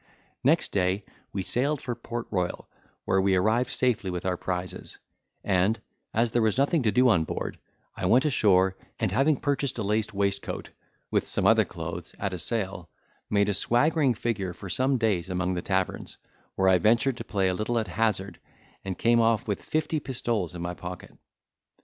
Next 0.43 0.71
day 0.71 1.05
we 1.31 1.43
sailed 1.43 1.79
for 1.79 1.93
Port 1.93 2.25
Royal, 2.31 2.67
where 3.05 3.21
we 3.21 3.35
arrived 3.35 3.69
safely 3.69 4.09
with 4.09 4.25
our 4.25 4.35
prizes; 4.35 4.97
and, 5.43 5.79
as 6.11 6.31
there 6.31 6.41
was 6.41 6.57
nothing 6.57 6.81
to 6.81 6.91
do 6.91 7.07
on 7.09 7.23
board, 7.23 7.59
I 7.95 8.07
went 8.07 8.25
ashore, 8.25 8.75
and 8.99 9.11
having 9.11 9.37
purchased 9.39 9.77
a 9.77 9.83
laced 9.83 10.11
waistcoat, 10.11 10.69
with 11.11 11.27
some 11.27 11.45
other 11.45 11.65
clothes, 11.65 12.15
at 12.17 12.33
a 12.33 12.39
sale, 12.39 12.89
made 13.29 13.47
a 13.49 13.53
swaggering 13.53 14.15
figure 14.15 14.53
for 14.55 14.69
some 14.69 14.97
days 14.97 15.29
among 15.29 15.53
the 15.53 15.61
taverns, 15.61 16.17
where 16.55 16.67
I 16.67 16.79
ventured 16.79 17.17
to 17.17 17.23
play 17.23 17.47
a 17.47 17.53
little 17.53 17.77
at 17.77 17.87
hazard, 17.87 18.39
and 18.83 18.97
came 18.97 19.21
off 19.21 19.47
with 19.47 19.61
fifty 19.61 19.99
pistoles 19.99 20.55
in 20.55 20.63
my 20.63 20.73
pocket. 20.73 21.15